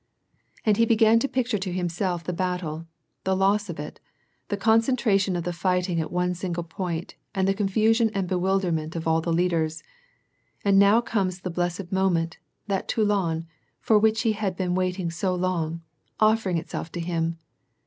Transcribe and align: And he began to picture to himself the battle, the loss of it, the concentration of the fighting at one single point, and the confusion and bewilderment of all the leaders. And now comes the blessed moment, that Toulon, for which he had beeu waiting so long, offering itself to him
And 0.65 0.77
he 0.77 0.85
began 0.87 1.19
to 1.19 1.27
picture 1.27 1.59
to 1.59 1.71
himself 1.71 2.23
the 2.23 2.33
battle, 2.33 2.87
the 3.23 3.35
loss 3.35 3.69
of 3.69 3.79
it, 3.79 3.99
the 4.47 4.57
concentration 4.57 5.35
of 5.35 5.43
the 5.43 5.53
fighting 5.53 6.01
at 6.01 6.11
one 6.11 6.33
single 6.33 6.63
point, 6.63 7.13
and 7.35 7.47
the 7.47 7.53
confusion 7.53 8.09
and 8.15 8.27
bewilderment 8.27 8.95
of 8.95 9.07
all 9.07 9.21
the 9.21 9.31
leaders. 9.31 9.83
And 10.65 10.79
now 10.79 11.01
comes 11.01 11.41
the 11.41 11.51
blessed 11.51 11.91
moment, 11.91 12.39
that 12.65 12.87
Toulon, 12.87 13.45
for 13.79 13.99
which 13.99 14.23
he 14.23 14.31
had 14.31 14.57
beeu 14.57 14.73
waiting 14.73 15.11
so 15.11 15.35
long, 15.35 15.83
offering 16.19 16.57
itself 16.57 16.91
to 16.93 16.99
him 16.99 17.37